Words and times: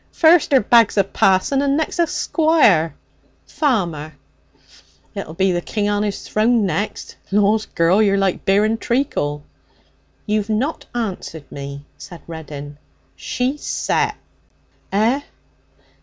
First 0.13 0.51
'er 0.51 0.61
bags 0.61 0.97
a 0.97 1.03
parson 1.03 1.61
and 1.61 1.77
next 1.77 1.99
a 1.99 2.07
squire!' 2.07 2.95
'Farmer.' 3.45 4.15
'It'll 5.13 5.35
be 5.35 5.51
the 5.51 5.61
king 5.61 5.87
on 5.89 6.01
his 6.01 6.27
throne 6.27 6.65
next. 6.65 7.17
Laws, 7.31 7.67
girl! 7.67 8.01
you're 8.01 8.17
like 8.17 8.43
beer 8.43 8.65
and 8.65 8.81
treacle.' 8.81 9.43
'You've 10.25 10.49
not 10.49 10.87
answered 10.95 11.45
me,' 11.51 11.85
said 11.99 12.21
Reddin. 12.25 12.79
'She's 13.15 13.61
set.' 13.61 14.17
'Eh?' 14.91 15.21